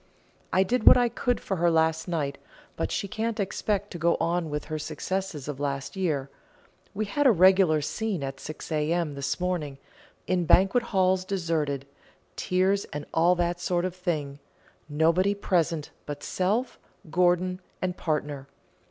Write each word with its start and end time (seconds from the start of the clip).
I 0.51 0.63
did 0.63 0.85
what 0.87 0.97
I 0.97 1.09
could 1.09 1.39
for 1.39 1.57
her 1.57 1.69
last 1.69 2.07
night, 2.07 2.39
but 2.75 2.91
she 2.91 3.07
can't 3.07 3.39
expect 3.39 3.91
to 3.91 3.99
go 3.99 4.17
on 4.19 4.49
with 4.49 4.65
her 4.65 4.79
successes 4.79 5.47
of 5.47 5.59
last 5.59 5.95
year. 5.95 6.27
We 6.95 7.05
had 7.05 7.27
a 7.27 7.31
regular 7.31 7.81
scene 7.81 8.23
at 8.23 8.39
6 8.39 8.71
A.M. 8.71 9.13
this 9.13 9.39
morning, 9.39 9.77
'in 10.25 10.45
banquet 10.45 10.85
halls 10.85 11.23
deserted' 11.23 11.85
tears, 12.35 12.85
and 12.85 13.05
all 13.13 13.35
that 13.35 13.59
sort 13.59 13.85
of 13.85 13.95
thing 13.95 14.39
nobody 14.89 15.35
present 15.35 15.91
but 16.07 16.23
self, 16.23 16.79
Gorgon, 17.11 17.59
and 17.79 17.95
partner. 17.95 18.47